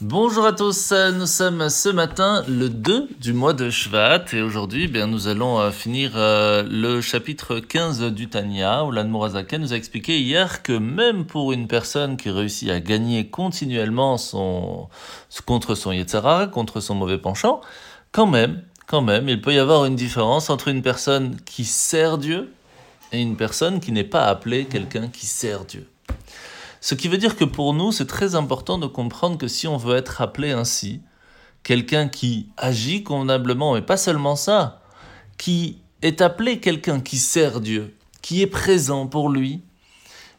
Bonjour 0.00 0.46
à 0.46 0.52
tous, 0.52 0.92
nous 1.16 1.26
sommes 1.26 1.68
ce 1.68 1.88
matin 1.88 2.44
le 2.46 2.68
2 2.68 3.08
du 3.18 3.32
mois 3.32 3.52
de 3.52 3.68
Shvat 3.68 4.26
et 4.32 4.42
aujourd'hui 4.42 4.84
eh 4.84 4.86
bien, 4.86 5.08
nous 5.08 5.26
allons 5.26 5.58
euh, 5.58 5.72
finir 5.72 6.12
euh, 6.14 6.62
le 6.62 7.00
chapitre 7.00 7.58
15 7.58 8.02
du 8.12 8.28
Tanya 8.28 8.84
où 8.84 8.92
l'Anmorazaka 8.92 9.58
nous 9.58 9.72
a 9.72 9.76
expliqué 9.76 10.20
hier 10.20 10.62
que 10.62 10.70
même 10.70 11.26
pour 11.26 11.50
une 11.50 11.66
personne 11.66 12.16
qui 12.16 12.30
réussit 12.30 12.70
à 12.70 12.78
gagner 12.78 13.28
continuellement 13.28 14.18
son, 14.18 14.88
contre 15.46 15.74
son 15.74 15.90
Yetzara, 15.90 16.46
contre 16.46 16.78
son 16.78 16.94
mauvais 16.94 17.18
penchant, 17.18 17.60
quand 18.12 18.28
même, 18.28 18.62
quand 18.86 19.02
même, 19.02 19.28
il 19.28 19.40
peut 19.40 19.52
y 19.52 19.58
avoir 19.58 19.84
une 19.84 19.96
différence 19.96 20.48
entre 20.48 20.68
une 20.68 20.82
personne 20.82 21.38
qui 21.44 21.64
sert 21.64 22.18
Dieu 22.18 22.52
et 23.10 23.20
une 23.20 23.36
personne 23.36 23.80
qui 23.80 23.90
n'est 23.90 24.04
pas 24.04 24.26
appelée 24.26 24.66
quelqu'un 24.66 25.08
qui 25.08 25.26
sert 25.26 25.64
Dieu. 25.64 25.88
Ce 26.80 26.94
qui 26.94 27.08
veut 27.08 27.18
dire 27.18 27.36
que 27.36 27.44
pour 27.44 27.74
nous, 27.74 27.92
c'est 27.92 28.06
très 28.06 28.34
important 28.34 28.78
de 28.78 28.86
comprendre 28.86 29.38
que 29.38 29.48
si 29.48 29.66
on 29.66 29.76
veut 29.76 29.96
être 29.96 30.20
appelé 30.20 30.52
ainsi, 30.52 31.00
quelqu'un 31.62 32.08
qui 32.08 32.48
agit 32.56 33.02
convenablement, 33.02 33.76
et 33.76 33.82
pas 33.82 33.96
seulement 33.96 34.36
ça, 34.36 34.82
qui 35.36 35.78
est 36.02 36.20
appelé 36.20 36.60
quelqu'un 36.60 37.00
qui 37.00 37.18
sert 37.18 37.60
Dieu, 37.60 37.96
qui 38.22 38.42
est 38.42 38.46
présent 38.46 39.06
pour 39.06 39.28
lui, 39.28 39.62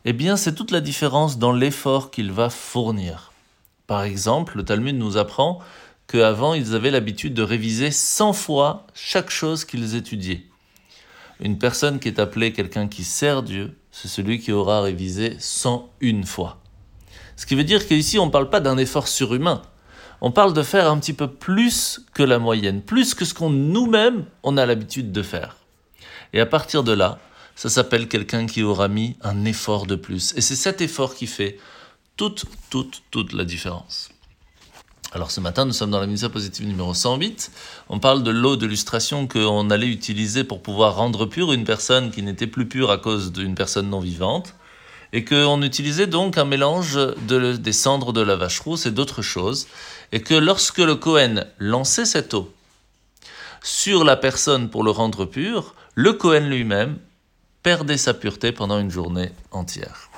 eh 0.06 0.14
bien 0.14 0.38
c'est 0.38 0.56
toute 0.56 0.72
la 0.72 0.82
différence 0.82 1.38
dans 1.38 1.52
l'effort 1.52 2.12
qu'il 2.12 2.32
va 2.32 2.50
fournir. 2.50 3.34
Par 3.88 4.04
exemple, 4.04 4.58
le 4.58 4.64
Talmud 4.64 4.96
nous 4.96 5.18
apprend 5.18 5.60
qu'avant 6.08 6.54
ils 6.54 6.76
avaient 6.76 6.92
l'habitude 6.92 7.34
de 7.34 7.42
réviser 7.42 7.92
100 7.92 8.34
fois 8.34 8.88
chaque 8.94 9.30
chose 9.30 9.66
qu'ils 9.66 9.96
étudiaient. 9.96 10.46
Une 11.40 11.58
personne 11.58 12.00
qui 12.00 12.08
est 12.08 12.20
appelée 12.20 12.54
quelqu'un 12.54 12.88
qui 12.88 13.04
sert 13.04 13.44
Dieu, 13.44 13.79
c'est 14.02 14.08
celui 14.08 14.40
qui 14.40 14.54
aura 14.54 14.82
révisé 14.82 15.36
101 15.40 16.24
fois. 16.24 16.62
Ce 17.36 17.46
qui 17.46 17.56
veut 17.56 17.66
dire 17.66 17.86
qu'ici, 17.86 18.18
on 18.18 18.28
ne 18.28 18.32
parle 18.32 18.50
pas 18.50 18.62
d'un 18.62 18.78
effort 18.78 19.10
surhumain. 19.10 19.62
On 20.22 20.32
parle 20.32 20.54
de 20.54 20.64
faire 20.64 20.90
un 20.90 20.98
petit 21.00 21.12
peu 21.12 21.28
plus 21.28 22.00
que 22.14 22.24
la 22.24 22.40
moyenne, 22.40 22.82
plus 22.82 23.14
que 23.14 23.26
ce 23.26 23.34
qu'on 23.34 23.50
nous-mêmes, 23.50 24.24
on 24.44 24.56
a 24.56 24.66
l'habitude 24.66 25.12
de 25.12 25.22
faire. 25.22 25.58
Et 26.32 26.40
à 26.40 26.46
partir 26.46 26.84
de 26.84 26.94
là, 26.94 27.20
ça 27.56 27.68
s'appelle 27.68 28.08
quelqu'un 28.08 28.46
qui 28.46 28.64
aura 28.64 28.88
mis 28.88 29.18
un 29.22 29.44
effort 29.44 29.86
de 29.86 29.96
plus. 29.96 30.34
Et 30.38 30.42
c'est 30.42 30.56
cet 30.56 30.80
effort 30.80 31.14
qui 31.14 31.28
fait 31.28 31.58
toute, 32.16 32.46
toute, 32.70 33.04
toute 33.12 33.34
la 33.34 33.44
différence. 33.44 34.12
Alors 35.12 35.32
ce 35.32 35.40
matin, 35.40 35.66
nous 35.66 35.74
sommes 35.74 35.90
dans 35.90 36.00
la 36.00 36.06
mise 36.06 36.28
positive 36.32 36.68
numéro 36.68 36.94
108. 36.94 37.52
On 37.90 37.98
parle 37.98 38.22
de 38.22 38.30
l'eau 38.30 38.56
de 38.56 38.68
lustration 38.68 39.28
qu'on 39.28 39.72
allait 39.72 39.88
utiliser 39.88 40.44
pour 40.44 40.62
pouvoir 40.62 40.98
rendre 40.98 41.26
pure 41.26 41.52
une 41.52 41.64
personne 41.64 42.12
qui 42.12 42.22
n'était 42.22 42.46
plus 42.46 42.68
pure 42.68 42.92
à 42.92 43.00
cause 43.00 43.32
d'une 43.32 43.56
personne 43.56 43.90
non 43.90 44.02
vivante. 44.02 44.54
Et 45.12 45.26
qu'on 45.26 45.64
utilisait 45.64 46.06
donc 46.06 46.38
un 46.38 46.46
mélange 46.46 46.94
de, 47.28 47.54
des 47.54 47.74
cendres 47.74 48.14
de 48.14 48.22
la 48.22 48.36
vache 48.36 48.60
rousse 48.60 48.86
et 48.86 48.92
d'autres 48.92 49.24
choses. 49.24 49.66
Et 50.12 50.22
que 50.22 50.36
lorsque 50.36 50.78
le 50.78 50.94
Cohen 50.94 51.44
lançait 51.58 52.06
cette 52.06 52.36
eau 52.36 52.54
sur 53.64 54.04
la 54.04 54.16
personne 54.16 54.70
pour 54.70 54.84
le 54.84 54.92
rendre 54.92 55.26
pur, 55.26 55.74
le 55.96 56.14
Cohen 56.14 56.42
lui-même 56.42 57.00
perdait 57.64 57.98
sa 57.98 58.14
pureté 58.14 58.52
pendant 58.52 58.78
une 58.78 58.92
journée 58.92 59.32
entière. 59.50 60.12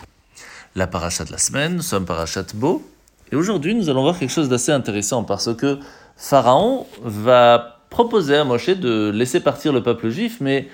La 0.76 0.86
paracha 0.86 1.24
de 1.24 1.32
la 1.32 1.38
semaine, 1.38 1.78
nous 1.78 1.82
sommes 1.82 2.06
parachat 2.06 2.44
beau, 2.54 2.86
et 3.32 3.36
aujourd'hui, 3.36 3.76
nous 3.76 3.90
allons 3.90 4.02
voir 4.02 4.20
quelque 4.20 4.32
chose 4.32 4.50
d'assez 4.50 4.72
intéressant 4.72 5.24
parce 5.24 5.54
que 5.56 5.80
Pharaon 6.16 6.86
va 7.02 7.80
proposer 7.90 8.36
à 8.38 8.44
Moshe 8.44 8.70
de 8.70 9.10
laisser 9.10 9.40
partir 9.40 9.74
le 9.74 9.84
peuple 9.84 10.10
juif, 10.10 10.38
mais 10.42 10.70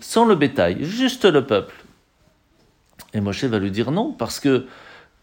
sans 0.00 0.24
le 0.24 0.34
bétail, 0.34 0.78
juste 0.84 1.24
le 1.24 1.44
peuple. 1.44 1.74
Et 3.12 3.20
Moshe 3.20 3.44
va 3.44 3.58
lui 3.58 3.70
dire 3.70 3.90
non, 3.90 4.12
parce 4.12 4.40
que 4.40 4.66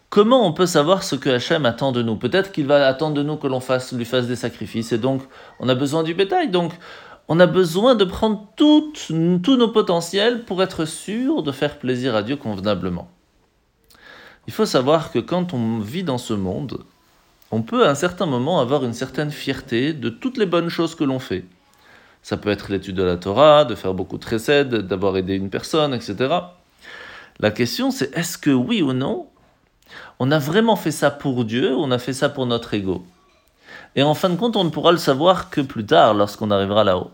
comment 0.09 0.45
on 0.45 0.53
peut 0.53 0.65
savoir 0.65 1.03
ce 1.03 1.15
que 1.15 1.29
Hachem 1.29 1.65
attend 1.65 1.91
de 1.91 2.01
nous? 2.01 2.15
Peut-être 2.15 2.51
qu'il 2.51 2.67
va 2.67 2.87
attendre 2.87 3.15
de 3.15 3.23
nous 3.23 3.37
que 3.37 3.47
l'on 3.47 3.59
fasse, 3.59 3.93
lui 3.93 4.05
fasse 4.05 4.27
des 4.27 4.35
sacrifices, 4.35 4.91
et 4.91 4.97
donc 4.97 5.21
on 5.59 5.69
a 5.69 5.75
besoin 5.75 6.03
du 6.03 6.13
bétail. 6.13 6.49
Donc 6.49 6.73
on 7.27 7.39
a 7.39 7.47
besoin 7.47 7.95
de 7.95 8.05
prendre 8.05 8.47
tous 8.55 9.09
nos 9.09 9.67
potentiels 9.67 10.43
pour 10.43 10.63
être 10.63 10.85
sûr 10.85 11.43
de 11.43 11.51
faire 11.51 11.77
plaisir 11.77 12.15
à 12.15 12.23
Dieu 12.23 12.35
convenablement. 12.35 13.09
Il 14.47 14.53
faut 14.53 14.65
savoir 14.65 15.11
que 15.11 15.19
quand 15.19 15.53
on 15.53 15.79
vit 15.79 16.03
dans 16.03 16.17
ce 16.17 16.33
monde, 16.33 16.79
on 17.51 17.61
peut 17.61 17.85
à 17.85 17.91
un 17.91 17.95
certain 17.95 18.25
moment 18.25 18.59
avoir 18.59 18.83
une 18.83 18.93
certaine 18.93 19.31
fierté 19.31 19.93
de 19.93 20.09
toutes 20.09 20.37
les 20.37 20.45
bonnes 20.45 20.69
choses 20.69 20.95
que 20.95 21.03
l'on 21.03 21.19
fait. 21.19 21.45
Ça 22.23 22.37
peut 22.37 22.49
être 22.49 22.71
l'étude 22.71 22.95
de 22.95 23.03
la 23.03 23.17
Torah, 23.17 23.65
de 23.65 23.75
faire 23.75 23.93
beaucoup 23.93 24.17
de 24.17 24.23
précèdes, 24.23 24.73
d'avoir 24.75 25.15
aidé 25.17 25.35
une 25.35 25.49
personne, 25.49 25.93
etc. 25.93 26.35
La 27.39 27.51
question 27.51 27.91
c'est 27.91 28.15
est-ce 28.17 28.37
que 28.37 28.49
oui 28.49 28.81
ou 28.81 28.93
non, 28.93 29.27
on 30.19 30.31
a 30.31 30.39
vraiment 30.39 30.75
fait 30.75 30.91
ça 30.91 31.11
pour 31.11 31.45
Dieu 31.45 31.75
on 31.75 31.91
a 31.91 31.99
fait 31.99 32.13
ça 32.13 32.29
pour 32.29 32.45
notre 32.45 32.73
ego? 32.73 33.05
Et 33.95 34.03
en 34.03 34.13
fin 34.13 34.29
de 34.29 34.35
compte, 34.35 34.55
on 34.55 34.63
ne 34.63 34.69
pourra 34.69 34.91
le 34.91 34.97
savoir 34.97 35.49
que 35.49 35.61
plus 35.61 35.85
tard, 35.85 36.13
lorsqu'on 36.13 36.51
arrivera 36.51 36.83
là-haut. 36.83 37.11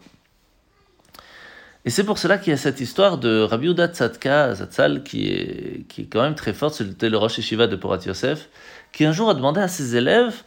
Et 1.85 1.89
c'est 1.89 2.05
pour 2.05 2.17
cela 2.17 2.37
qu'il 2.37 2.51
y 2.51 2.53
a 2.53 2.57
cette 2.57 2.79
histoire 2.79 3.17
de 3.17 3.41
Rabbi 3.41 3.67
Uda 3.67 3.87
Tzadka 3.87 4.55
Zatzal 4.55 5.03
qui 5.03 5.27
est, 5.27 5.85
qui 5.89 6.01
est 6.01 6.05
quand 6.05 6.21
même 6.21 6.35
très 6.35 6.53
forte, 6.53 6.75
c'était 6.75 7.09
le 7.09 7.17
Rosh 7.17 7.37
Yeshiva 7.37 7.67
de 7.67 7.75
Porat 7.75 7.99
Yosef, 8.05 8.47
qui 8.93 9.03
un 9.03 9.11
jour 9.11 9.29
a 9.29 9.33
demandé 9.33 9.59
à 9.59 9.67
ses 9.67 9.97
élèves, 9.97 10.43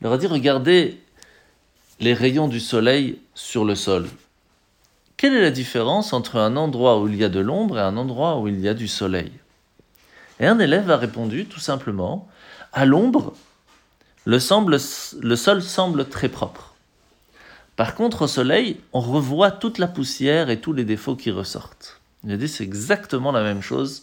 leur 0.00 0.14
a 0.14 0.18
dit 0.18 0.26
regardez 0.26 0.98
les 2.00 2.14
rayons 2.14 2.48
du 2.48 2.60
soleil 2.60 3.18
sur 3.34 3.66
le 3.66 3.74
sol. 3.74 4.08
Quelle 5.18 5.34
est 5.34 5.42
la 5.42 5.50
différence 5.50 6.14
entre 6.14 6.36
un 6.36 6.56
endroit 6.56 6.98
où 6.98 7.08
il 7.08 7.16
y 7.16 7.24
a 7.24 7.28
de 7.28 7.40
l'ombre 7.40 7.76
et 7.76 7.82
un 7.82 7.98
endroit 7.98 8.38
où 8.38 8.48
il 8.48 8.58
y 8.58 8.68
a 8.68 8.72
du 8.72 8.88
soleil? 8.88 9.32
Et 10.38 10.46
un 10.46 10.58
élève 10.58 10.90
a 10.90 10.96
répondu 10.96 11.44
tout 11.44 11.60
simplement 11.60 12.26
à 12.72 12.86
l'ombre, 12.86 13.34
le, 14.24 14.38
le 15.20 15.36
sol 15.36 15.62
semble 15.62 16.08
très 16.08 16.30
propre. 16.30 16.69
Par 17.80 17.94
contre, 17.94 18.20
au 18.20 18.26
soleil, 18.26 18.78
on 18.92 19.00
revoit 19.00 19.50
toute 19.50 19.78
la 19.78 19.86
poussière 19.86 20.50
et 20.50 20.60
tous 20.60 20.74
les 20.74 20.84
défauts 20.84 21.16
qui 21.16 21.30
ressortent. 21.30 22.02
Il 22.24 22.30
a 22.30 22.36
dit 22.36 22.46
c'est 22.46 22.62
exactement 22.62 23.32
la 23.32 23.42
même 23.42 23.62
chose 23.62 24.02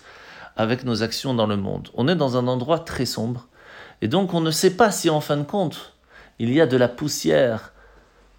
avec 0.55 0.83
nos 0.83 1.03
actions 1.03 1.35
dans 1.35 1.45
le 1.45 1.57
monde. 1.57 1.89
On 1.93 2.07
est 2.07 2.15
dans 2.15 2.37
un 2.37 2.47
endroit 2.47 2.79
très 2.79 3.05
sombre 3.05 3.45
et 4.01 4.07
donc 4.07 4.33
on 4.33 4.41
ne 4.41 4.49
sait 4.49 4.75
pas 4.75 4.89
si 4.89 5.11
en 5.11 5.21
fin 5.21 5.37
de 5.37 5.43
compte 5.43 5.93
il 6.39 6.51
y 6.51 6.59
a 6.59 6.65
de 6.65 6.75
la 6.75 6.87
poussière 6.87 7.71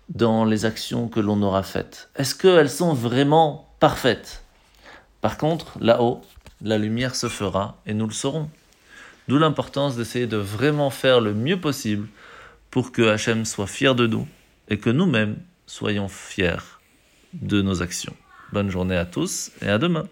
dans 0.08 0.44
les 0.44 0.64
actions 0.64 1.06
que 1.06 1.20
l'on 1.20 1.40
aura 1.40 1.62
faites. 1.62 2.10
Est-ce 2.16 2.34
qu'elles 2.34 2.68
sont 2.68 2.92
vraiment 2.92 3.72
parfaites? 3.78 4.42
Par 5.20 5.38
contre, 5.38 5.78
là-haut, 5.80 6.20
la 6.62 6.78
lumière 6.78 7.14
se 7.14 7.28
fera 7.28 7.76
et 7.86 7.94
nous 7.94 8.08
le 8.08 8.12
saurons. 8.12 8.50
D'où 9.28 9.38
l'importance 9.38 9.94
d'essayer 9.94 10.26
de 10.26 10.36
vraiment 10.36 10.90
faire 10.90 11.20
le 11.20 11.32
mieux 11.32 11.60
possible 11.60 12.08
pour 12.72 12.90
que 12.90 13.02
Hachem 13.02 13.44
soit 13.44 13.68
fier 13.68 13.94
de 13.94 14.08
nous 14.08 14.26
et 14.68 14.78
que 14.78 14.90
nous-mêmes 14.90 15.36
soyons 15.66 16.08
fiers 16.08 16.78
de 17.32 17.62
nos 17.62 17.82
actions. 17.82 18.14
Bonne 18.52 18.70
journée 18.70 18.96
à 18.96 19.04
tous 19.04 19.50
et 19.62 19.68
à 19.68 19.78
demain. 19.78 20.08